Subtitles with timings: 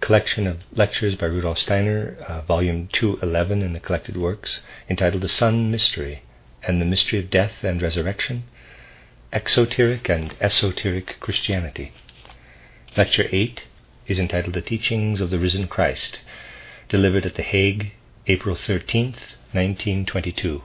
[0.00, 5.28] collection of lectures by Rudolf Steiner, uh, volume 211 in the collected works, entitled The
[5.28, 6.22] Sun Mystery
[6.62, 8.44] and the Mystery of Death and Resurrection,
[9.32, 11.92] Exoteric and Esoteric Christianity.
[12.96, 13.64] Lecture 8
[14.06, 16.18] is entitled The Teachings of the Risen Christ,
[16.88, 17.92] delivered at The Hague,
[18.26, 20.62] April 13th, 1922.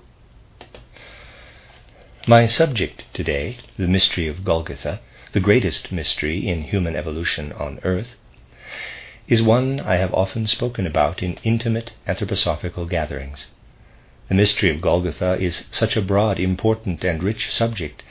[2.27, 5.01] My subject today, the mystery of Golgotha,
[5.33, 8.15] the greatest mystery in human evolution on earth,
[9.27, 13.47] is one I have often spoken about in intimate anthroposophical gatherings.
[14.27, 18.03] The mystery of Golgotha is such a broad, important, and rich subject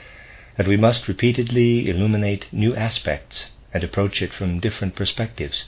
[0.57, 5.65] that we must repeatedly illuminate new aspects and approach it from different perspectives.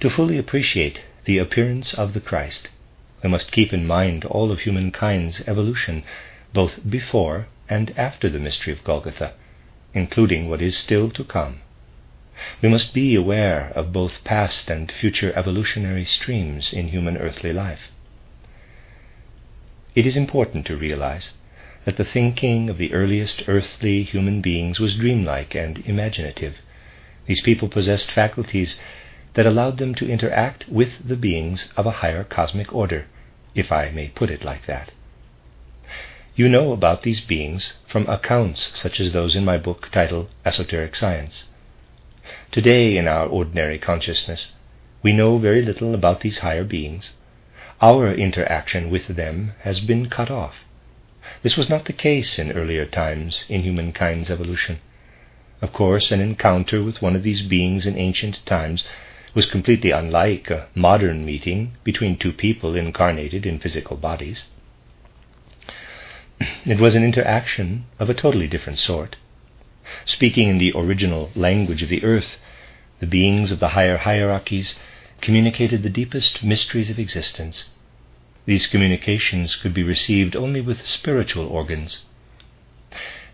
[0.00, 2.68] To fully appreciate the appearance of the Christ,
[3.22, 6.02] we must keep in mind all of humankind's evolution,
[6.52, 9.34] both before and after the mystery of Golgotha,
[9.94, 11.60] including what is still to come.
[12.62, 17.90] We must be aware of both past and future evolutionary streams in human earthly life.
[19.94, 21.32] It is important to realize
[21.84, 26.56] that the thinking of the earliest earthly human beings was dreamlike and imaginative.
[27.26, 28.80] These people possessed faculties
[29.34, 33.06] that allowed them to interact with the beings of a higher cosmic order,
[33.54, 34.92] if I may put it like that.
[36.34, 40.96] You know about these beings from accounts such as those in my book titled Esoteric
[40.96, 41.44] Science.
[42.52, 44.52] Today, in our ordinary consciousness,
[45.02, 47.14] we know very little about these higher beings.
[47.80, 50.56] Our interaction with them has been cut off.
[51.42, 54.80] This was not the case in earlier times in humankind's evolution.
[55.62, 58.84] Of course, an encounter with one of these beings in ancient times
[59.32, 64.44] was completely unlike a modern meeting between two people incarnated in physical bodies.
[66.66, 69.16] It was an interaction of a totally different sort.
[70.04, 72.36] Speaking in the original language of the earth,
[73.02, 74.78] the beings of the higher hierarchies
[75.20, 77.70] communicated the deepest mysteries of existence.
[78.46, 82.04] These communications could be received only with spiritual organs.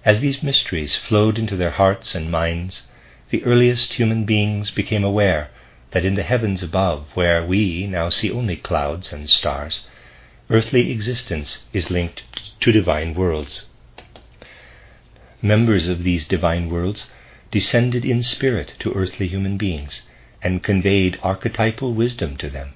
[0.07, 2.85] As these mysteries flowed into their hearts and minds,
[3.29, 5.51] the earliest human beings became aware
[5.91, 9.87] that in the heavens above, where we now see only clouds and stars,
[10.49, 12.23] earthly existence is linked
[12.61, 13.67] to divine worlds.
[15.43, 17.07] Members of these divine worlds
[17.51, 20.03] descended in spirit to earthly human beings
[20.43, 22.75] and conveyed archetypal wisdom to them.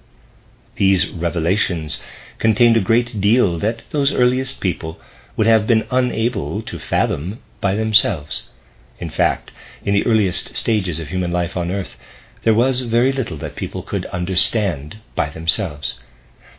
[0.76, 2.00] These revelations
[2.38, 5.00] contained a great deal that those earliest people
[5.36, 8.50] would have been unable to fathom by themselves.
[8.98, 9.50] In fact,
[9.84, 11.96] in the earliest stages of human life on earth,
[12.42, 15.98] there was very little that people could understand by themselves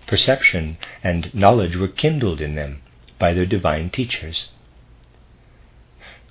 [0.06, 2.81] perception and knowledge were kindled in them
[3.18, 4.50] by their divine teachers.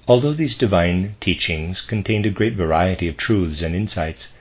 [0.09, 4.33] Although these divine teachings contained a great variety of truths and insights,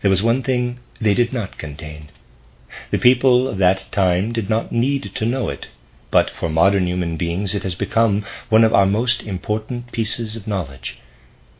[0.00, 2.08] there was one thing they did not contain.
[2.90, 5.68] The people of that time did not need to know it,
[6.10, 10.46] but for modern human beings it has become one of our most important pieces of
[10.46, 10.98] knowledge.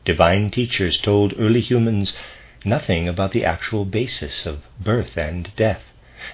[0.06, 2.16] Divine teachers told early humans
[2.64, 5.82] nothing about the actual basis of birth and death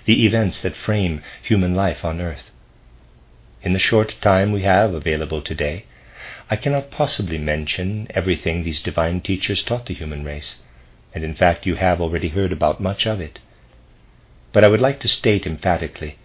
[0.05, 2.53] the events that frame human life on earth.
[3.63, 5.87] In the short time we have available today,
[6.51, 10.61] I cannot possibly mention everything these divine teachers taught the human race,
[11.15, 13.39] and in fact you have already heard about much of it.
[14.53, 16.17] But I would like to state emphatically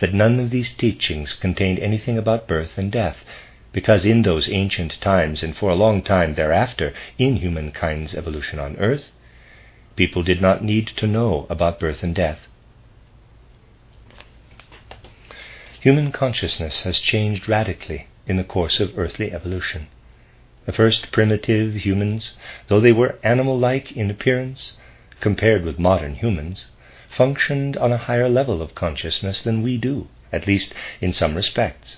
[0.00, 3.24] that none of these teachings contained anything about birth and death,
[3.72, 8.76] because in those ancient times and for a long time thereafter in humankind's evolution on
[8.78, 9.12] earth,
[9.94, 12.48] people did not need to know about birth and death.
[15.80, 19.88] Human consciousness has changed radically in the course of earthly evolution.
[20.66, 22.34] The first primitive humans,
[22.68, 24.74] though they were animal like in appearance,
[25.20, 26.66] compared with modern humans,
[27.08, 31.96] functioned on a higher level of consciousness than we do, at least in some respects.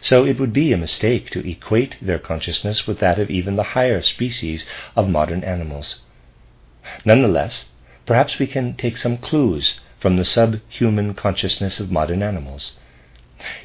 [0.00, 3.74] So it would be a mistake to equate their consciousness with that of even the
[3.74, 4.64] higher species
[4.96, 5.96] of modern animals.
[7.04, 7.66] Nonetheless,
[8.06, 12.76] perhaps we can take some clues from the subhuman consciousness of modern animals.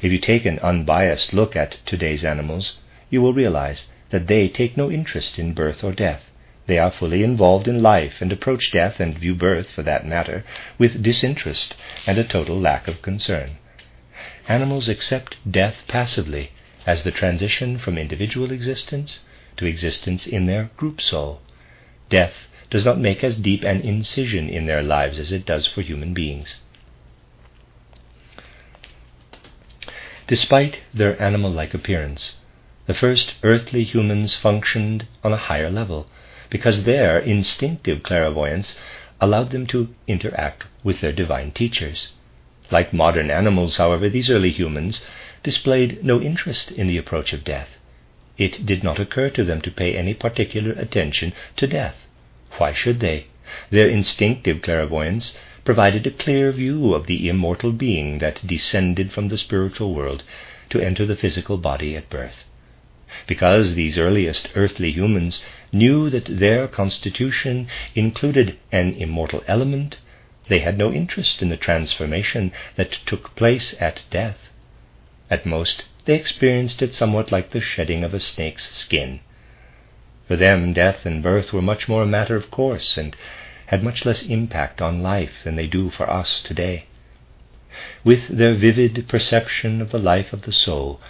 [0.02, 2.78] If you take an unbiased look at today's animals,
[3.10, 6.30] you will realize that they take no interest in birth or death,
[6.66, 10.44] They are fully involved in life and approach death, and view birth, for that matter,
[10.78, 11.74] with disinterest
[12.06, 13.58] and a total lack of concern.
[14.48, 16.52] Animals accept death passively
[16.86, 19.20] as the transition from individual existence
[19.56, 21.40] to existence in their group soul.
[22.08, 25.82] Death does not make as deep an incision in their lives as it does for
[25.82, 26.60] human beings.
[30.34, 32.38] Despite their animal like appearance,
[32.88, 36.08] the first earthly humans functioned on a higher level
[36.50, 38.76] because their instinctive clairvoyance
[39.20, 42.08] allowed them to interact with their divine teachers.
[42.68, 45.02] Like modern animals, however, these early humans
[45.44, 47.78] displayed no interest in the approach of death.
[48.36, 52.08] It did not occur to them to pay any particular attention to death.
[52.58, 53.28] Why should they?
[53.70, 59.38] Their instinctive clairvoyance provided a clear view of the immortal being that descended from the
[59.38, 60.22] spiritual world
[60.68, 62.44] to enter the physical body at birth.
[63.26, 69.96] Because these earliest earthly humans knew that their constitution included an immortal element,
[70.48, 74.50] they had no interest in the transformation that took place at death.
[75.30, 79.20] At most, they experienced it somewhat like the shedding of a snake's skin.
[80.28, 83.16] For them, death and birth were much more a matter of course and
[83.66, 86.86] had much less impact on life than they do for us today.
[88.04, 91.00] With their vivid perception of the life of the soul,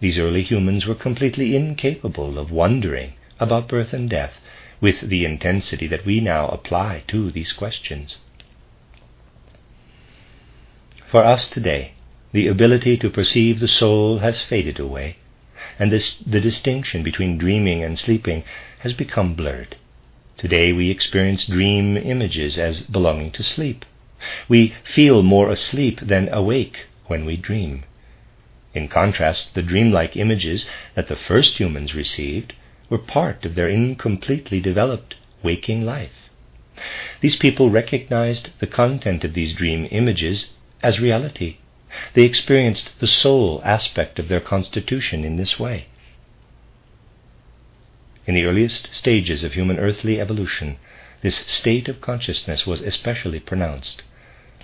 [0.00, 4.40] these early humans were completely incapable of wondering about birth and death
[4.80, 8.18] with the intensity that we now apply to these questions.
[11.06, 11.92] For us today,
[12.32, 15.16] the ability to perceive the soul has faded away,
[15.78, 18.44] and this, the distinction between dreaming and sleeping
[18.80, 19.76] has become blurred.
[20.40, 23.84] Today we experience dream images as belonging to sleep.
[24.48, 27.84] We feel more asleep than awake when we dream.
[28.72, 30.64] In contrast, the dreamlike images
[30.94, 32.54] that the first humans received
[32.88, 36.30] were part of their incompletely developed waking life.
[37.20, 41.58] These people recognized the content of these dream images as reality
[42.14, 45.84] they experienced the soul aspect of their constitution in this way.
[48.30, 50.76] In the earliest stages of human earthly evolution,
[51.20, 54.02] this state of consciousness was especially pronounced.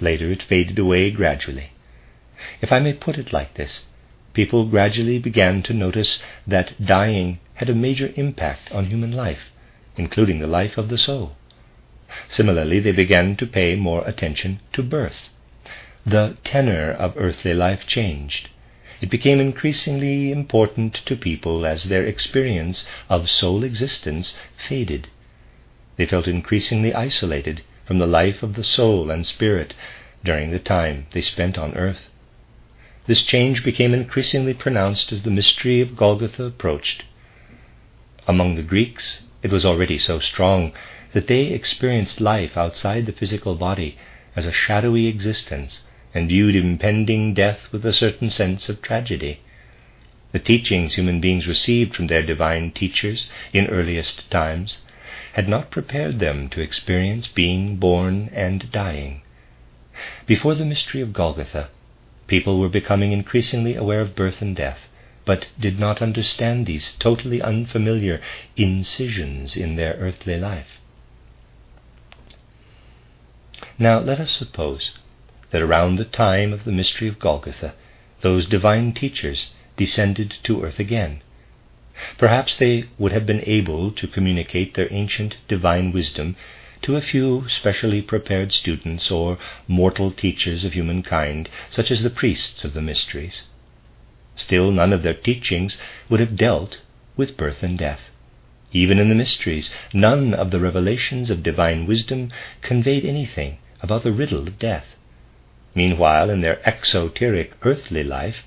[0.00, 1.70] Later it faded away gradually.
[2.62, 3.86] If I may put it like this,
[4.34, 9.50] people gradually began to notice that dying had a major impact on human life,
[9.96, 11.34] including the life of the soul.
[12.28, 15.30] Similarly, they began to pay more attention to birth
[16.06, 18.48] the tenor of earthly life changed.
[18.98, 25.08] It became increasingly important to people as their experience of soul existence faded.
[25.96, 29.74] They felt increasingly isolated from the life of the soul and spirit
[30.24, 32.08] during the time they spent on earth.
[33.06, 37.04] This change became increasingly pronounced as the mystery of Golgotha approached.
[38.26, 40.72] Among the Greeks, it was already so strong
[41.12, 43.96] that they experienced life outside the physical body
[44.34, 45.82] as a shadowy existence
[46.16, 49.38] and viewed impending death with a certain sense of tragedy.
[50.32, 54.78] The teachings human beings received from their divine teachers in earliest times
[55.34, 59.20] had not prepared them to experience being born and dying.
[60.24, 61.68] Before the mystery of Golgotha,
[62.26, 64.88] people were becoming increasingly aware of birth and death,
[65.26, 68.22] but did not understand these totally unfamiliar
[68.56, 70.80] incisions in their earthly life.
[73.78, 74.92] Now let us suppose
[75.50, 77.74] that around the time of the mystery of Golgotha,
[78.20, 81.20] those divine teachers descended to earth again.
[82.18, 86.36] Perhaps they would have been able to communicate their ancient divine wisdom
[86.82, 92.64] to a few specially prepared students or mortal teachers of humankind, such as the priests
[92.64, 93.44] of the mysteries.
[94.34, 95.78] Still, none of their teachings
[96.10, 96.80] would have dealt
[97.16, 98.10] with birth and death.
[98.72, 104.12] Even in the mysteries, none of the revelations of divine wisdom conveyed anything about the
[104.12, 104.95] riddle of death.
[105.76, 108.46] Meanwhile, in their exoteric earthly life,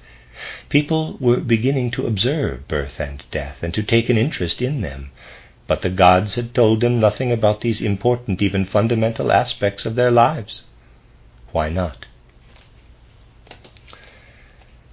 [0.68, 5.12] people were beginning to observe birth and death and to take an interest in them.
[5.68, 10.10] But the gods had told them nothing about these important, even fundamental aspects of their
[10.10, 10.64] lives.
[11.52, 12.08] Why not?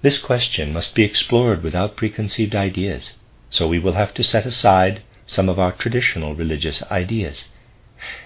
[0.03, 3.13] This question must be explored without preconceived ideas,
[3.49, 7.45] so we will have to set aside some of our traditional religious ideas.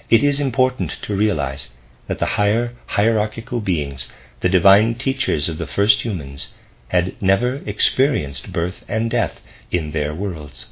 [0.09, 1.69] It is important to realize
[2.11, 4.09] that the higher hierarchical beings,
[4.41, 6.49] the divine teachers of the first humans,
[6.89, 9.39] had never experienced birth and death
[9.71, 10.67] in their worlds.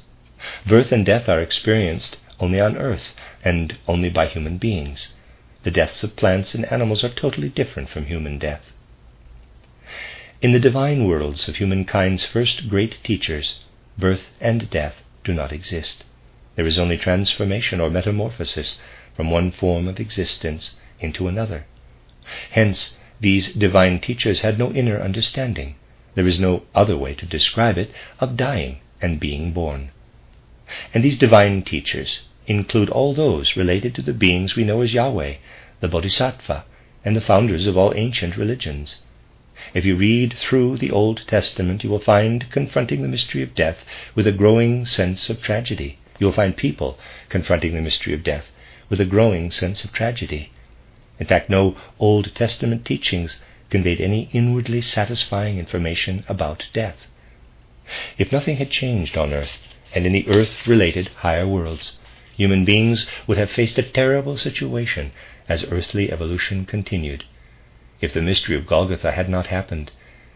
[0.66, 5.14] Birth and death are experienced only on earth and only by human beings.
[5.62, 8.70] The deaths of plants and animals are totally different from human death.
[10.42, 13.60] In the divine worlds of humankind's first great teachers,
[13.96, 16.04] birth and death do not exist.
[16.56, 18.78] There is only transformation or metamorphosis
[19.16, 21.66] from one form of existence into another.
[22.52, 25.74] Hence, these divine teachers had no inner understanding.
[26.14, 29.90] There is no other way to describe it of dying and being born.
[30.94, 35.34] And these divine teachers include all those related to the beings we know as Yahweh,
[35.80, 36.64] the Bodhisattva,
[37.04, 39.00] and the founders of all ancient religions.
[39.74, 43.84] If you read through the Old Testament, you will find confronting the mystery of death
[44.14, 45.98] with a growing sense of tragedy.
[46.18, 48.46] You will find people confronting the mystery of death
[48.88, 50.50] with a growing sense of tragedy.
[51.20, 57.06] In fact, no Old Testament teachings conveyed any inwardly satisfying information about death.
[58.16, 59.58] If nothing had changed on earth
[59.94, 61.98] and in the earth related higher worlds,
[62.36, 65.12] human beings would have faced a terrible situation
[65.46, 67.24] as earthly evolution continued.
[68.00, 69.90] If the mystery of Golgotha had not happened,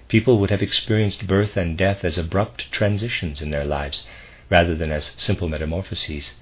[0.08, 4.06] people would have experienced birth and death as abrupt transitions in their lives
[4.50, 6.32] rather than as simple metamorphoses,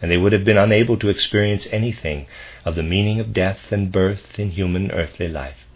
[0.00, 2.26] and they would have been unable to experience anything
[2.64, 5.66] of the meaning of death and birth in human earthly life.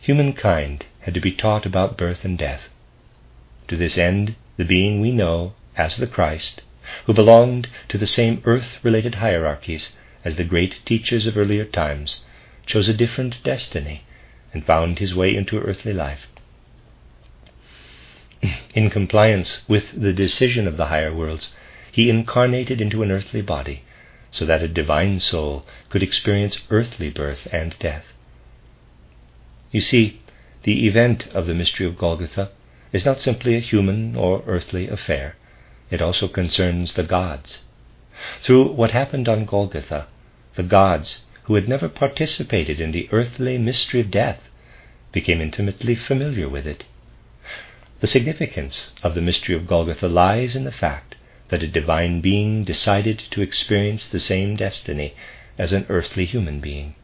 [0.00, 2.68] Humankind had to be taught about birth and death.
[3.68, 6.60] To this end, the being we know as the Christ,
[7.06, 9.92] who belonged to the same earth related hierarchies
[10.24, 12.20] as the great teachers of earlier times,
[12.66, 14.04] chose a different destiny
[14.52, 16.26] and found his way into earthly life.
[18.74, 21.54] In compliance with the decision of the higher worlds,
[21.94, 23.84] he incarnated into an earthly body
[24.32, 28.06] so that a divine soul could experience earthly birth and death.
[29.70, 30.20] You see,
[30.64, 32.50] the event of the mystery of Golgotha
[32.92, 35.36] is not simply a human or earthly affair,
[35.88, 37.60] it also concerns the gods.
[38.42, 40.08] Through what happened on Golgotha,
[40.56, 44.40] the gods who had never participated in the earthly mystery of death,
[45.12, 46.86] became intimately familiar with it.
[48.00, 51.13] The significance of the mystery of Golgotha lies in the fact
[51.48, 55.14] that a divine being decided to experience the same destiny
[55.58, 56.94] as an earthly human being.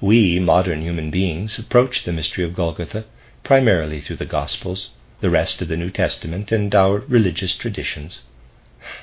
[0.00, 3.04] We, modern human beings, approach the mystery of Golgotha
[3.42, 4.90] primarily through the Gospels,
[5.20, 8.22] the rest of the New Testament, and our religious traditions.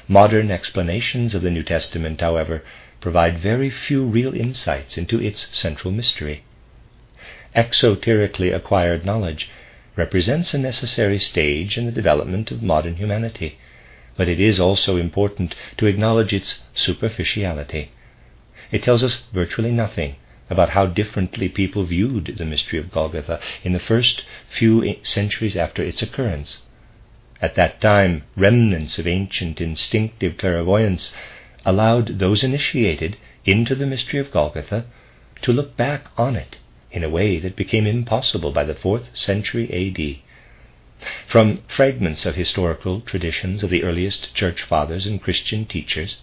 [0.08, 2.64] Modern explanations of the New Testament, however,
[3.00, 6.44] provide very few real insights into its central mystery.
[7.56, 9.50] Exoterically acquired knowledge
[10.02, 13.60] represents a necessary stage in the development of modern humanity,
[14.18, 17.92] but it is also important to acknowledge its superficiality.
[18.72, 20.16] It tells us virtually nothing
[20.50, 25.84] about how differently people viewed the mystery of Golgotha in the first few centuries after
[25.84, 26.64] its occurrence.
[27.40, 31.14] At that time, remnants of ancient instinctive clairvoyance
[31.64, 34.86] allowed those initiated into the mystery of Golgotha
[35.44, 36.58] to look back on it
[36.92, 40.18] in a way that became impossible by the fourth century AD.
[41.26, 46.18] From fragments of historical traditions of the earliest church fathers and Christian teachers,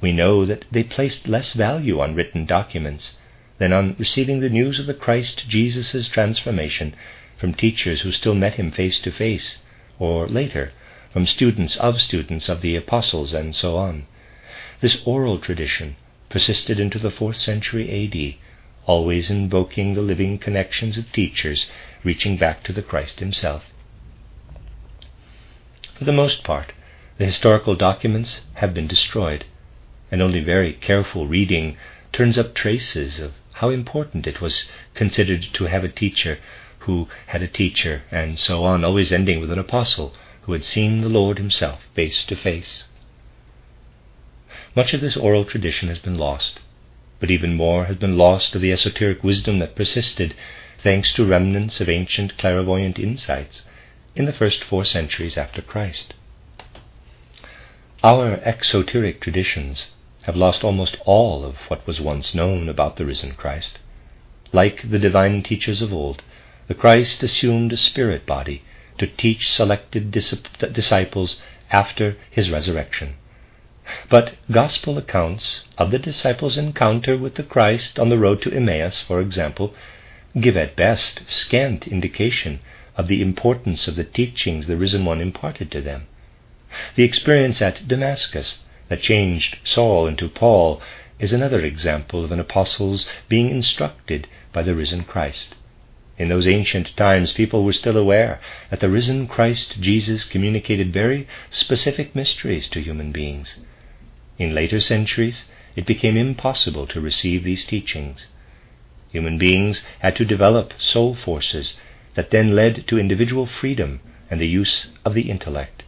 [0.00, 3.16] we know that they placed less value on written documents
[3.58, 6.94] than on receiving the news of the Christ Jesus' transformation
[7.36, 9.58] from teachers who still met him face to face,
[9.98, 10.72] or later,
[11.12, 14.06] from students of students of the apostles, and so on.
[14.80, 15.96] This oral tradition
[16.30, 18.34] persisted into the fourth century AD,
[18.90, 21.70] always invoking the living connections of teachers
[22.02, 23.62] reaching back to the Christ himself.
[25.96, 26.72] For the most part,
[27.16, 29.44] the historical documents have been destroyed,
[30.10, 31.76] and only very careful reading
[32.12, 36.40] turns up traces of how important it was considered to have a teacher
[36.80, 41.00] who had a teacher, and so on, always ending with an apostle who had seen
[41.00, 42.86] the Lord himself face to face.
[44.74, 46.58] Much of this oral tradition has been lost,
[47.20, 50.34] but even more has been lost of the esoteric wisdom that persisted
[50.82, 53.66] thanks to remnants of ancient clairvoyant insights
[54.16, 56.14] in the first four centuries after Christ.
[58.02, 59.90] Our exoteric traditions
[60.22, 63.78] have lost almost all of what was once known about the risen Christ.
[64.52, 66.22] Like the divine teachers of old,
[66.66, 68.62] the Christ assumed a spirit body
[68.98, 73.14] to teach selected disciples after his resurrection.
[74.08, 79.00] But gospel accounts of the disciples' encounter with the Christ on the road to Emmaus,
[79.00, 79.72] for example,
[80.40, 82.58] give at best scant indication
[82.96, 86.08] of the importance of the teachings the risen one imparted to them.
[86.96, 90.82] The experience at Damascus that changed Saul into Paul
[91.20, 95.54] is another example of an apostle's being instructed by the risen Christ.
[96.18, 101.28] In those ancient times, people were still aware that the risen Christ Jesus communicated very
[101.48, 103.56] specific mysteries to human beings.
[104.40, 105.44] In later centuries,
[105.76, 108.26] it became impossible to receive these teachings.
[109.12, 111.76] Human beings had to develop soul forces
[112.14, 115.82] that then led to individual freedom and the use of the intellect.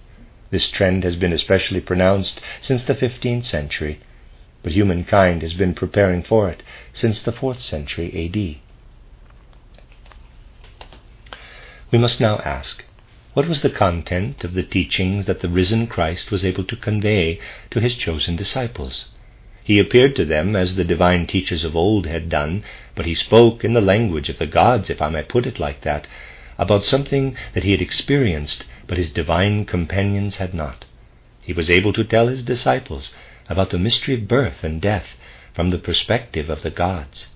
[0.51, 4.01] This trend has been especially pronounced since the 15th century,
[4.63, 8.59] but humankind has been preparing for it since the 4th century AD.
[11.91, 12.85] We must now ask
[13.35, 17.41] what was the content of the teachings that the risen Christ was able to convey
[17.71, 19.07] to his chosen disciples?
[19.65, 22.63] He appeared to them as the divine teachers of old had done,
[22.95, 25.81] but he spoke in the language of the gods, if I may put it like
[25.83, 26.07] that,
[26.59, 30.85] about something that he had experienced, but his divine companions had not.
[31.41, 33.15] He was able to tell his disciples
[33.49, 35.17] about the mystery of birth and death
[35.55, 37.29] from the perspective of the gods.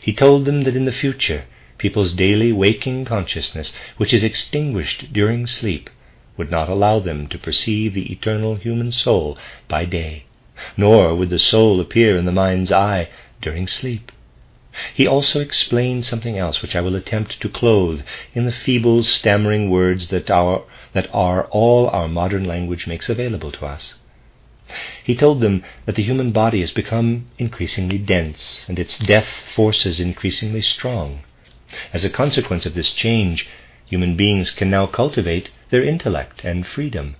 [0.00, 1.44] He told them that in the future,
[1.78, 5.90] people's daily waking consciousness, which is extinguished during sleep,
[6.36, 9.36] would not allow them to perceive the eternal human soul
[9.68, 10.24] by day
[10.76, 13.08] nor would the soul appear in the mind's eye
[13.42, 14.10] during sleep.
[14.94, 18.02] He also explained something else which I will attempt to clothe
[18.34, 23.52] in the feeble, stammering words that are, that are all our modern language makes available
[23.52, 23.98] to us.
[25.04, 30.00] He told them that the human body has become increasingly dense and its death forces
[30.00, 31.20] increasingly strong.
[31.92, 33.48] As a consequence of this change,
[33.86, 37.16] human beings can now cultivate their intellect and freedom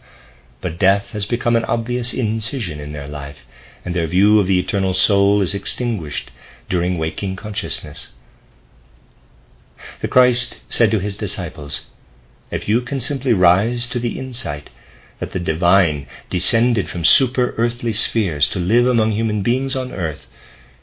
[0.67, 3.47] but death has become an obvious incision in their life,
[3.85, 6.31] and their view of the eternal soul is extinguished
[6.69, 8.13] during waking consciousness.
[10.01, 11.83] The Christ said to his disciples,
[12.51, 14.71] If you can simply rise to the insight
[15.21, 20.27] that the divine descended from super earthly spheres to live among human beings on earth,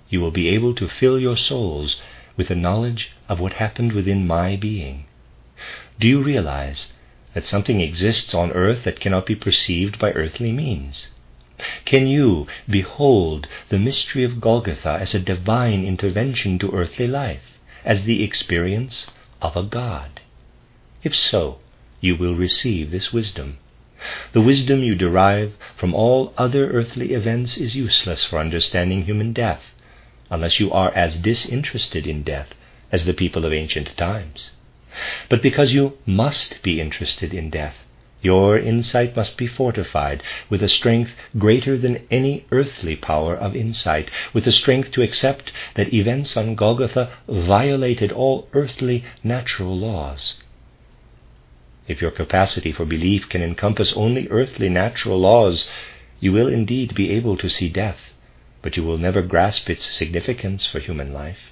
[0.08, 2.00] you will be able to fill your souls
[2.36, 5.06] with a knowledge of what happened within my being.
[6.00, 6.94] Do you realize
[7.34, 11.08] that something exists on earth that cannot be perceived by earthly means?
[11.86, 18.04] Can you behold the mystery of Golgotha as a divine intervention to earthly life, as
[18.04, 19.10] the experience
[19.42, 20.22] of a God?
[21.04, 21.60] If so,
[22.02, 23.60] you will receive this wisdom.
[24.34, 29.73] The wisdom you derive from all other earthly events is useless for understanding human death,
[30.34, 32.50] unless you are as disinterested in death
[32.92, 34.52] as the people of ancient times.
[35.30, 37.76] But because you must be interested in death,
[38.22, 44.10] your insight must be fortified with a strength greater than any earthly power of insight,
[44.34, 50.36] with the strength to accept that events on Golgotha violated all earthly natural laws.
[51.88, 55.68] If your capacity for belief can encompass only earthly natural laws,
[56.22, 58.13] you will indeed be able to see death,
[58.64, 61.52] but you will never grasp its significance for human life.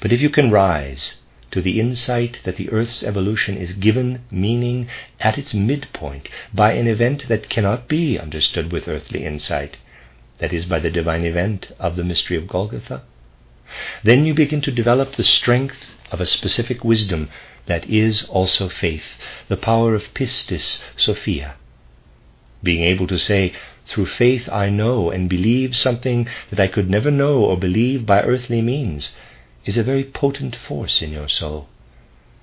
[0.00, 1.18] But if you can rise
[1.52, 4.88] to the insight that the Earth's evolution is given meaning
[5.20, 9.76] at its midpoint by an event that cannot be understood with earthly insight,
[10.38, 13.02] that is, by the divine event of the mystery of Golgotha.
[14.02, 15.76] Then you begin to develop the strength
[16.10, 17.28] of a specific wisdom
[17.66, 19.16] that is also faith,
[19.48, 21.54] the power of pistis sophia.
[22.62, 23.54] Being able to say,
[23.86, 28.22] through faith I know and believe something that I could never know or believe by
[28.22, 29.14] earthly means
[29.64, 31.68] is a very potent force in your soul.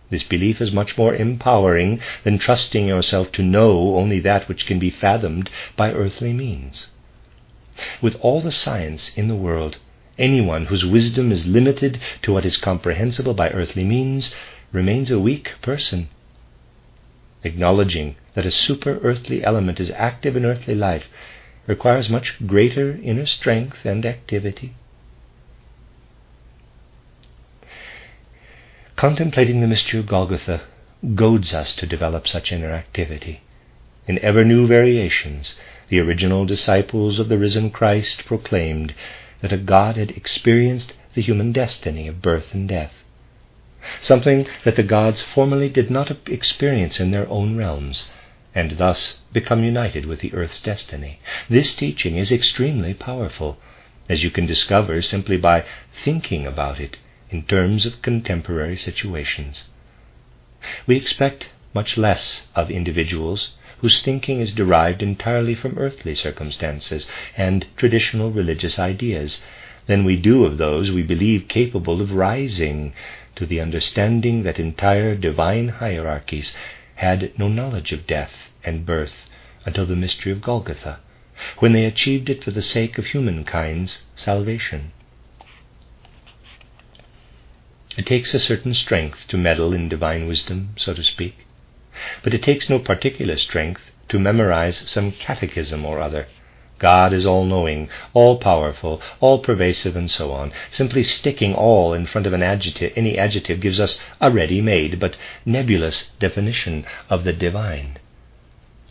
[0.10, 4.80] This belief is much more empowering than trusting yourself to know only that which can
[4.80, 6.88] be fathomed by earthly means.
[8.02, 9.78] With all the science in the world,
[10.17, 14.34] anyone whose wisdom is limited to what is comprehensible by earthly means
[14.71, 16.10] remains a weak person.
[17.43, 21.08] Acknowledging that a super earthly element is active in earthly life
[21.67, 24.73] requires much greater inner strength and activity.
[28.95, 30.62] Contemplating the mystery of Golgotha
[31.15, 33.41] goads us to develop such inner activity.
[34.08, 38.93] In ever new variations, the original disciples of the risen Christ proclaimed
[39.41, 42.93] that a God had experienced the human destiny of birth and death,
[43.99, 48.12] something that the gods formerly did not experience in their own realms,
[48.56, 51.20] and thus become united with the earth's destiny.
[51.50, 53.60] This teaching is extremely powerful,
[54.08, 55.66] as you can discover simply by
[56.04, 56.98] thinking about it
[57.30, 59.66] in terms of contemporary situations.
[60.88, 67.06] We expect much less of individuals whose thinking is derived entirely from earthly circumstances
[67.38, 69.42] and traditional religious ideas
[69.86, 72.94] than we do of those we believe capable of rising
[73.36, 76.54] to the understanding that entire divine hierarchies
[77.00, 79.30] had no knowledge of death and birth
[79.66, 81.00] until the mystery of Golgotha,
[81.60, 84.92] when they achieved it for the sake of humankind's salvation.
[87.98, 91.48] It takes a certain strength to meddle in divine wisdom, so to speak,
[92.22, 96.28] but it takes no particular strength to memorize some catechism or other.
[96.80, 100.52] God is all knowing, all powerful, all pervasive, and so on.
[100.72, 105.00] Simply sticking all in front of an adjective, any adjective gives us a ready made
[105.00, 105.15] but
[105.46, 107.98] nebulous definition of the divine.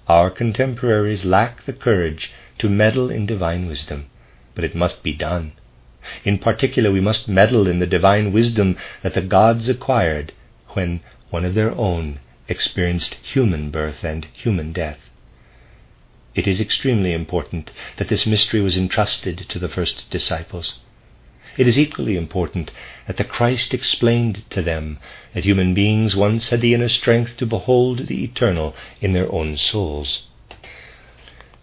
[0.08, 4.06] our contemporaries lack the courage to meddle in divine wisdom,
[4.54, 5.52] but it must be done.
[6.24, 10.32] In particular, we must meddle in the divine wisdom that the gods acquired
[10.70, 15.07] when one of their own experienced human birth and human death.
[16.38, 20.78] It is extremely important that this mystery was entrusted to the first disciples.
[21.56, 22.70] It is equally important
[23.08, 25.00] that the Christ explained to them
[25.34, 29.56] that human beings once had the inner strength to behold the eternal in their own
[29.56, 30.28] souls.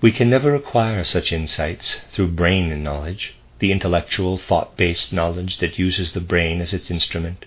[0.02, 5.80] We can never acquire such insights through brain knowledge, the intellectual, thought based knowledge that
[5.80, 7.46] uses the brain as its instrument.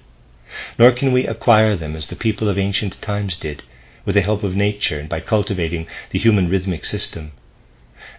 [0.79, 3.65] Nor can we acquire them as the people of ancient times did,
[4.09, 7.31] with the help of nature and by cultivating the human rhythmic system.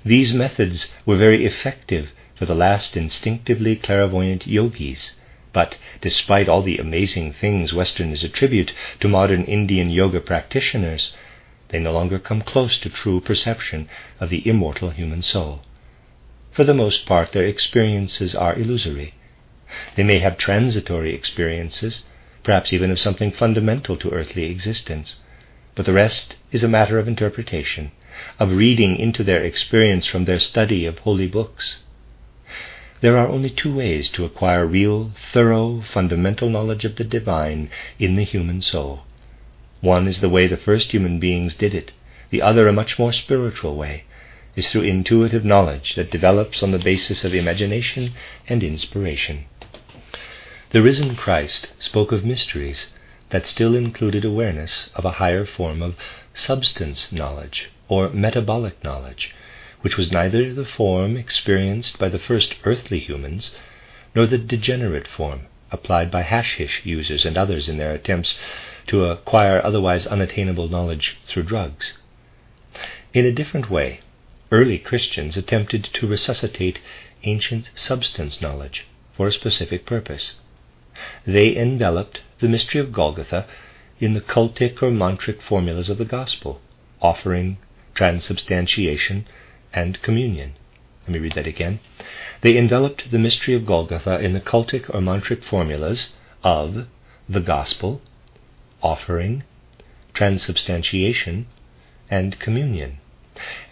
[0.05, 5.13] These methods were very effective for the last instinctively clairvoyant yogis.
[5.51, 11.15] But despite all the amazing things Westerners attribute to modern Indian yoga practitioners,
[11.69, 15.63] they no longer come close to true perception of the immortal human soul.
[16.51, 19.15] For the most part, their experiences are illusory.
[19.95, 22.03] They may have transitory experiences,
[22.43, 25.15] perhaps even of something fundamental to earthly existence,
[25.79, 27.89] but the rest is a matter of interpretation,
[28.37, 31.77] of reading into their experience from their study of holy books.
[32.99, 38.15] There are only two ways to acquire real, thorough, fundamental knowledge of the divine in
[38.15, 39.05] the human soul.
[39.79, 41.93] One is the way the first human beings did it,
[42.29, 44.03] the other, a much more spiritual way,
[44.57, 48.11] is through intuitive knowledge that develops on the basis of imagination
[48.49, 49.45] and inspiration.
[50.71, 52.87] The risen Christ spoke of mysteries
[53.29, 55.95] that still included awareness of a higher form of
[56.33, 59.33] substance knowledge or metabolic knowledge
[59.81, 63.51] which was neither the form experienced by the first earthly humans
[64.15, 68.37] nor the degenerate form applied by hashish users and others in their attempts
[68.87, 71.93] to acquire otherwise unattainable knowledge through drugs.
[73.13, 74.01] In a different way,
[74.51, 76.79] early Christians attempted to resuscitate
[77.23, 80.35] ancient substance knowledge for a specific purpose.
[81.25, 83.45] They enveloped the mystery of Golgotha
[83.99, 86.61] in the cultic or mantric formulas of the gospel,
[87.01, 87.57] offering,
[87.93, 89.25] transubstantiation,
[89.73, 90.53] and communion.
[91.05, 91.79] Let me read that again.
[92.41, 96.85] They enveloped the mystery of Golgotha in the cultic or mantric formulas of
[97.27, 98.01] the gospel,
[98.81, 99.43] offering,
[100.13, 101.47] transubstantiation,
[102.09, 102.99] and communion.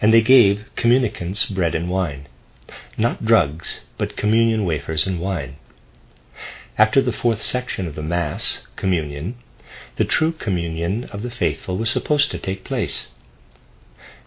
[0.00, 2.26] And they gave communicants bread and wine.
[2.96, 5.56] Not drugs, but communion wafers and wine.
[6.78, 9.34] After the fourth section of the Mass, communion,
[9.96, 13.08] the true communion of the faithful was supposed to take place.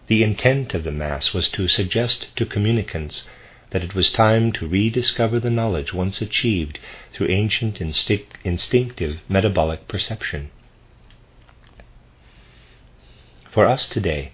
[0.08, 3.26] The intent of the Mass was to suggest to communicants
[3.70, 6.78] that it was time to rediscover the knowledge once achieved
[7.14, 10.50] through ancient instinct, instinctive metabolic perception.
[13.50, 14.32] For us today,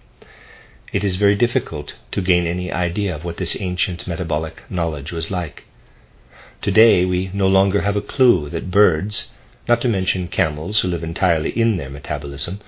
[0.92, 5.30] it is very difficult to gain any idea of what this ancient metabolic knowledge was
[5.30, 5.67] like.
[6.62, 9.30] Today, we no longer have a clue that birds,
[9.68, 12.60] not to mention camels who live entirely in their metabolism,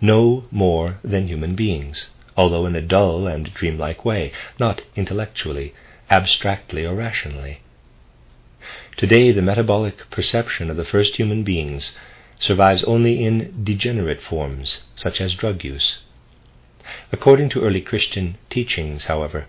[0.00, 5.74] know more than human beings although in a dull and dreamlike way, not intellectually,
[6.10, 7.60] abstractly, or rationally.
[8.96, 11.92] Today, the metabolic perception of the first human beings
[12.38, 15.98] survives only in degenerate forms, such as drug use.
[17.12, 19.46] According to early Christian teachings, however,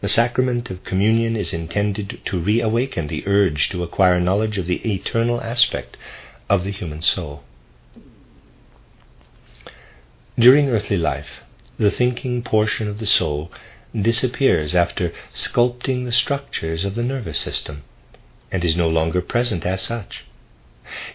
[0.00, 4.76] the sacrament of communion is intended to reawaken the urge to acquire knowledge of the
[4.90, 5.96] eternal aspect
[6.48, 7.42] of the human soul.
[10.38, 11.42] During earthly life,
[11.78, 13.52] the thinking portion of the soul
[13.94, 17.82] disappears after sculpting the structures of the nervous system
[18.50, 20.24] and is no longer present as such.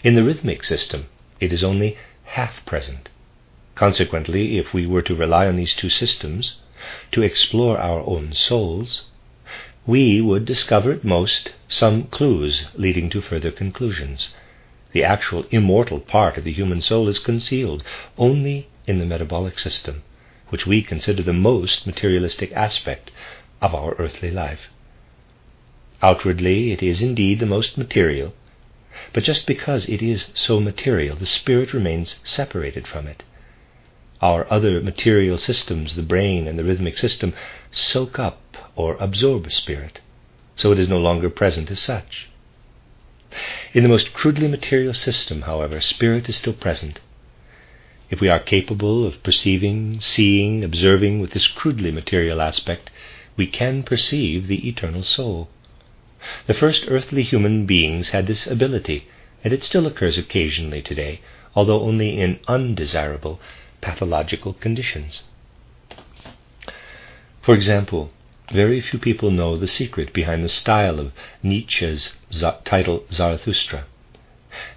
[0.04, 1.08] In the rhythmic system,
[1.40, 3.10] it is only half present.
[3.74, 6.58] Consequently, if we were to rely on these two systems
[7.12, 9.04] to explore our own souls,
[9.86, 14.32] we would discover at most some clues leading to further conclusions.
[14.92, 17.84] The actual immortal part of the human soul is concealed
[18.18, 20.04] only in the metabolic system
[20.50, 23.12] which we consider the most materialistic aspect
[23.62, 24.70] of our earthly life.
[26.02, 28.34] Outwardly, it is indeed the most material,
[29.12, 33.24] but just because it is so material, the spirit remains separated from it.
[34.22, 37.34] Our other material systems, the brain and the rhythmic system,
[37.72, 40.02] soak up or absorb spirit,
[40.56, 42.30] so it is no longer present as such.
[43.74, 47.02] In the most crudely material system, however, spirit is still present,
[48.08, 52.92] if we are capable of perceiving, seeing, observing with this crudely material aspect,
[53.36, 55.50] we can perceive the eternal soul.
[56.46, 59.08] The first earthly human beings had this ability,
[59.44, 61.22] and it still occurs occasionally today,
[61.56, 63.42] although only in undesirable
[63.86, 65.24] pathological conditions.
[67.44, 68.10] For example,
[68.52, 71.12] very few people know the secret behind the style of
[71.44, 72.16] Nietzsche's
[72.64, 73.86] title Zarathustra.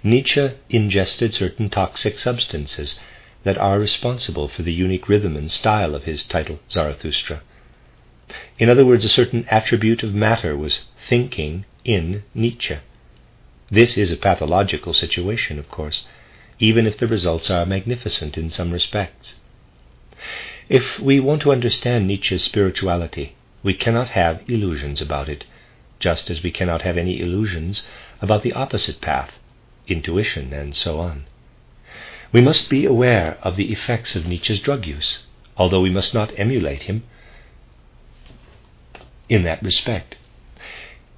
[0.03, 2.99] Nietzsche ingested certain toxic substances
[3.43, 7.41] that are responsible for the unique rhythm and style of his title Zarathustra.
[8.59, 12.77] In other words, a certain attribute of matter was thinking in Nietzsche.
[13.71, 16.05] This is a pathological situation, of course,
[16.59, 19.35] even if the results are magnificent in some respects.
[20.67, 25.45] If we want to understand Nietzsche's spirituality, we cannot have illusions about it,
[25.99, 27.87] just as we cannot have any illusions
[28.21, 29.31] about the opposite path,
[29.87, 31.25] intuition, and so on.
[32.31, 35.19] We must be aware of the effects of Nietzsche's drug use,
[35.57, 37.03] although we must not emulate him
[39.27, 40.17] in that respect.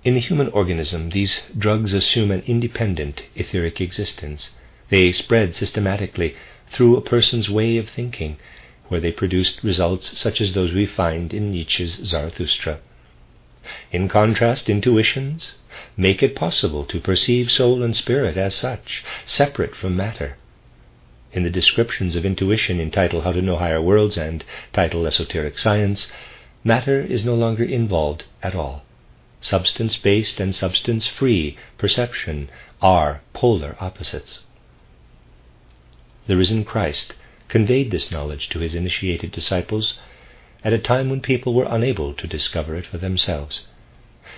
[0.04, 4.52] In the human organism, these drugs assume an independent etheric existence.
[4.92, 6.36] They spread systematically
[6.70, 8.36] through a person's way of thinking
[8.90, 12.80] where they produced results such as those we find in Nietzsche's Zarathustra.
[13.94, 15.54] In contrast, intuitions
[15.96, 20.36] make it possible to perceive soul and spirit as such, separate from matter.
[21.32, 25.58] In the descriptions of intuition in title How to Know Higher Worlds and title Esoteric
[25.58, 26.12] Science,
[26.66, 28.84] matter is no longer involved at all.
[29.40, 32.50] Substance based and substance free perception
[32.82, 34.48] are polar opposites.
[36.32, 37.14] The risen Christ
[37.50, 40.00] conveyed this knowledge to his initiated disciples
[40.64, 43.68] at a time when people were unable to discover it for themselves.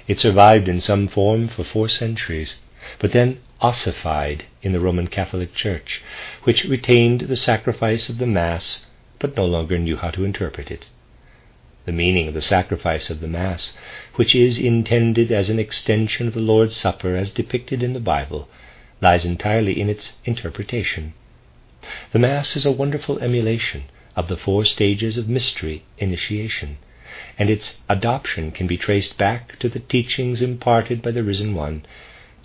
[0.07, 2.57] It survived in some form for four centuries,
[2.97, 6.01] but then ossified in the Roman Catholic Church,
[6.45, 8.87] which retained the sacrifice of the Mass
[9.19, 10.87] but no longer knew how to interpret it.
[11.85, 13.77] The meaning of the sacrifice of the Mass,
[14.15, 18.49] which is intended as an extension of the Lord's Supper as depicted in the Bible,
[18.99, 21.13] lies entirely in its interpretation.
[22.13, 23.83] The Mass is a wonderful emulation
[24.15, 26.77] of the four stages of mystery initiation,
[27.37, 31.85] and its adoption can be traced back to the teachings imparted by the Risen One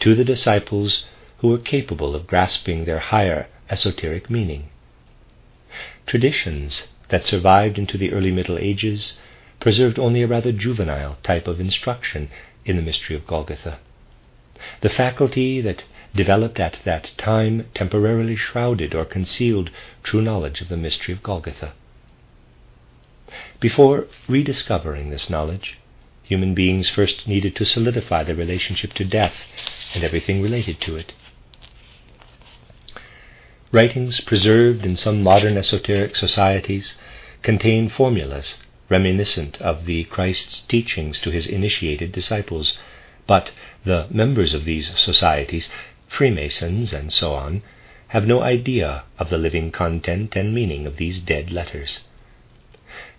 [0.01, 1.05] to the disciples
[1.37, 4.71] who were capable of grasping their higher esoteric meaning.
[6.05, 9.13] Traditions that survived into the early Middle Ages
[9.61, 12.29] preserved only a rather juvenile type of instruction
[12.65, 13.79] in the mystery of Golgotha.
[14.81, 15.85] The faculty that
[16.19, 19.71] developed at that time temporarily shrouded or concealed
[20.03, 21.73] true knowledge of the mystery of Golgotha.
[23.61, 25.79] Before rediscovering this knowledge,
[26.25, 29.37] human beings first needed to solidify their relationship to death
[29.95, 31.15] and everything related to it.
[33.71, 36.99] Writings preserved in some modern esoteric societies
[37.43, 38.57] contain formulas
[38.89, 42.77] reminiscent of the Christ's teachings to his initiated disciples,
[43.29, 43.53] but
[43.85, 45.69] the members of these societies
[46.09, 47.63] Freemasons, and so on,
[48.09, 52.03] have no idea of the living content and meaning of these dead letters.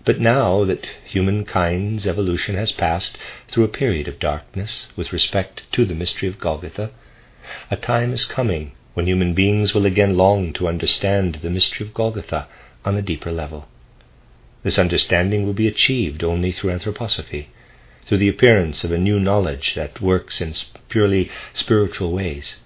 [0.04, 5.86] But now that humankind's evolution has passed through a period of darkness with respect to
[5.86, 6.92] the mystery of Golgotha,
[7.72, 11.94] a time is coming when human beings will again long to understand the mystery of
[11.94, 12.48] Golgotha
[12.84, 13.68] on a deeper level.
[14.64, 17.46] This understanding will be achieved only through anthroposophy,
[18.06, 20.54] through the appearance of a new knowledge that works in
[20.90, 22.58] purely spiritual ways.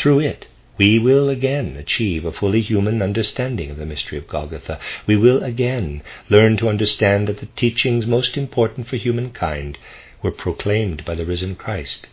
[0.00, 0.46] Through it,
[0.78, 4.80] we will again achieve a fully human understanding of the mystery of Golgotha.
[5.06, 9.76] We will again learn to understand that the teachings most important for humankind
[10.22, 12.06] were proclaimed by the risen Christ,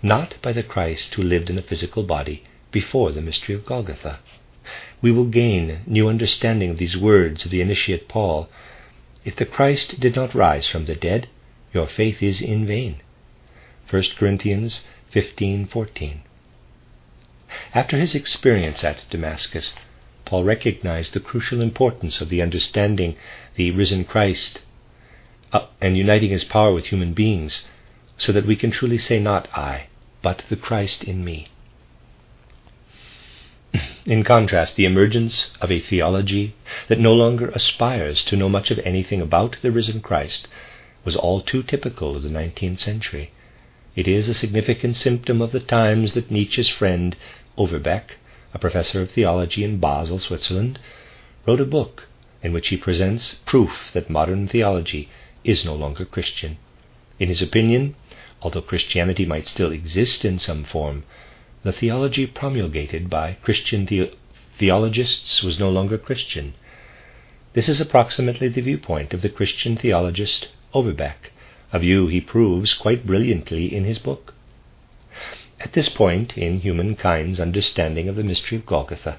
[0.00, 4.20] not by the Christ who lived in a physical body before the mystery of Golgotha.
[5.02, 8.48] We will gain new understanding of these words of the initiate Paul.
[9.24, 11.26] If the Christ did not rise from the dead,
[11.72, 12.98] your faith is in vain.
[13.90, 16.20] 1 Corinthians 15:14.
[17.74, 19.74] After his experience at Damascus,
[20.24, 23.16] Paul recognized the crucial importance of the understanding
[23.56, 24.60] the risen Christ
[25.52, 27.66] uh, and uniting his power with human beings
[28.16, 29.86] so that we can truly say, Not I,
[30.22, 31.48] but the Christ in me.
[34.06, 36.54] In contrast, the emergence of a theology
[36.88, 40.48] that no longer aspires to know much of anything about the risen Christ
[41.04, 43.32] was all too typical of the 19th century.
[43.96, 47.16] It is a significant symptom of the times that Nietzsche's friend
[47.56, 48.16] Overbeck,
[48.52, 50.78] a professor of theology in Basel, Switzerland,
[51.46, 52.08] wrote a book
[52.42, 55.08] in which he presents proof that modern theology
[55.44, 56.58] is no longer Christian.
[57.18, 57.94] In his opinion,
[58.42, 61.04] although Christianity might still exist in some form,
[61.62, 64.10] the theology promulgated by Christian the-
[64.58, 66.54] theologists was no longer Christian.
[67.54, 71.30] This is approximately the viewpoint of the Christian theologist Overbeck,
[71.72, 74.34] a view he proves quite brilliantly in his book.
[75.64, 79.16] At this point in humankind's understanding of the mystery of Golgotha,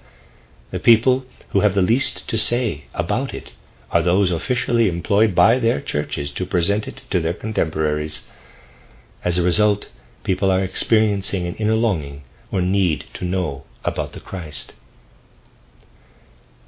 [0.72, 3.52] the people who have the least to say about it
[3.92, 8.22] are those officially employed by their churches to present it to their contemporaries.
[9.24, 9.90] As a result,
[10.24, 14.74] people are experiencing an inner longing or need to know about the Christ.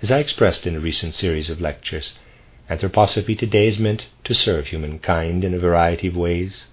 [0.02, 2.14] As I expressed in a recent series of lectures,
[2.70, 6.66] anthroposophy today is meant to serve humankind in a variety of ways,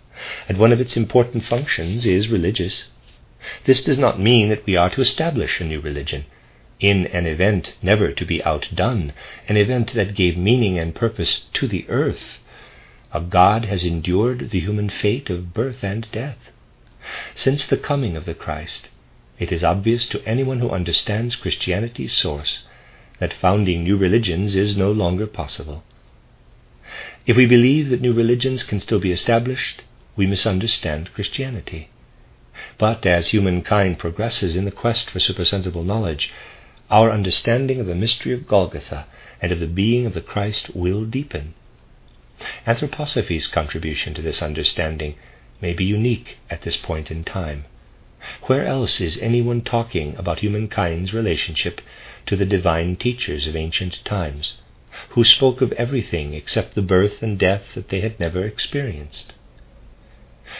[0.48, 2.88] and one of its important functions is religious.
[3.64, 6.24] This does not mean that we are to establish a new religion,
[6.80, 9.12] in an event never to be outdone,
[9.48, 12.38] an event that gave meaning and purpose to the earth.
[13.12, 16.50] A God has endured the human fate of birth and death.
[17.34, 18.88] Since the coming of the Christ,
[19.38, 22.64] it is obvious to anyone who understands Christianity's source
[23.18, 25.84] that founding new religions is no longer possible.
[27.26, 29.82] If we believe that new religions can still be established,
[30.16, 31.90] we misunderstand Christianity.
[32.78, 36.32] But as humankind progresses in the quest for supersensible knowledge,
[36.88, 39.06] our understanding of the mystery of Golgotha
[39.42, 41.54] and of the being of the Christ will deepen.
[42.64, 45.16] Anthroposophy's contribution to this understanding
[45.60, 47.64] may be unique at this point in time.
[48.42, 51.80] Where else is anyone talking about humankind's relationship
[52.26, 54.58] to the divine teachers of ancient times,
[55.10, 59.32] who spoke of everything except the birth and death that they had never experienced?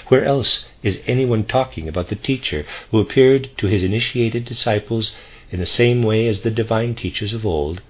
[0.09, 5.15] Where else is anyone talking about the teacher who appeared to his initiated disciples
[5.53, 7.81] in the same way as the divine teachers of old,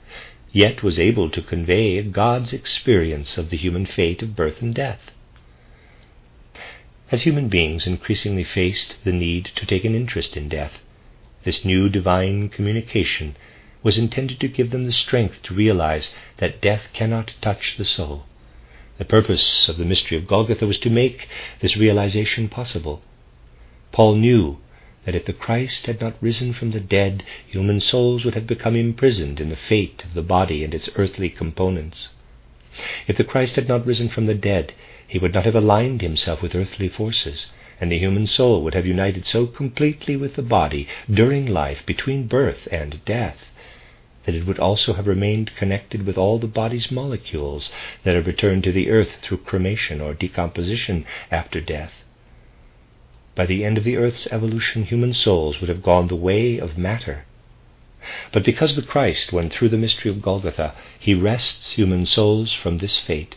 [0.52, 5.12] yet was able to convey God's experience of the human fate of birth and death.
[7.10, 10.82] As human beings increasingly faced the need to take an interest in death,
[11.44, 13.34] this new divine communication
[13.82, 18.24] was intended to give them the strength to realize that death cannot touch the soul.
[18.96, 21.28] The purpose of the mystery of Golgotha was to make
[21.60, 23.02] this realization possible.
[23.90, 24.58] Paul knew
[25.04, 28.76] that if the Christ had not risen from the dead, human souls would have become
[28.76, 32.10] imprisoned in the fate of the body and its earthly components.
[33.08, 34.72] If the Christ had not risen from the dead,
[35.06, 37.48] he would not have aligned himself with earthly forces,
[37.80, 42.28] and the human soul would have united so completely with the body during life, between
[42.28, 43.38] birth and death,
[44.24, 47.70] that it would also have remained connected with all the body's molecules
[48.02, 51.92] that have returned to the earth through cremation or decomposition after death.
[53.34, 56.78] By the end of the earth's evolution, human souls would have gone the way of
[56.78, 57.24] matter.
[58.32, 62.78] But because the Christ went through the mystery of Golgotha, he wrests human souls from
[62.78, 63.36] this fate.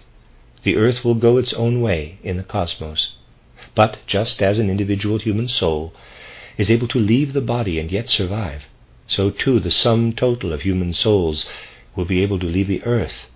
[0.64, 3.14] The earth will go its own way in the cosmos.
[3.76, 5.94] But just as an individual human soul
[6.58, 8.64] is able to leave the body and yet survive,
[9.08, 11.46] so too the sum total of human souls
[11.96, 13.28] will be able to leave the earth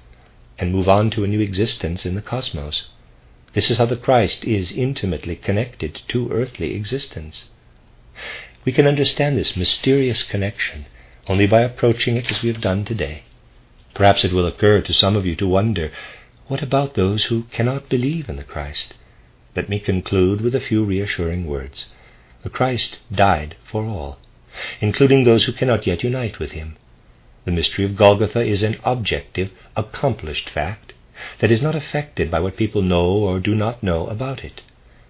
[0.59, 2.87] and move on to a new existence in the cosmos.
[3.53, 7.49] This is how the Christ is intimately connected to earthly existence.
[8.63, 10.85] We can understand this mysterious connection
[11.27, 13.23] only by approaching it as we have done today.
[13.93, 15.91] Perhaps it will occur to some of you to wonder
[16.47, 18.93] what about those who cannot believe in the Christ?
[19.55, 21.87] Let me conclude with a few reassuring words.
[22.43, 24.17] The Christ died for all,
[24.79, 26.77] including those who cannot yet unite with him.
[27.45, 30.93] The mystery of Golgotha is an objective, accomplished fact
[31.39, 34.61] that is not affected by what people know or do not know about it.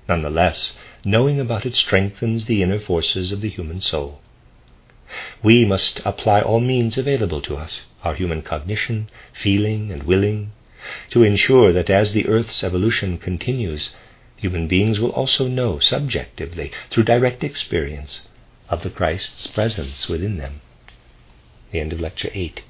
[0.08, 4.22] Nonetheless, knowing about it strengthens the inner forces of the human soul.
[5.44, 10.54] We must apply all means available to us, our human cognition, feeling, and willing,
[11.10, 13.92] to ensure that as the earth's evolution continues,
[14.38, 18.28] human beings will also know subjectively, through direct experience,
[18.72, 20.62] of the Christ's presence within them.
[21.72, 22.64] The end of Lecture 8.